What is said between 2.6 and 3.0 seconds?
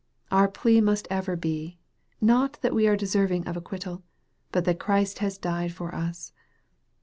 that we are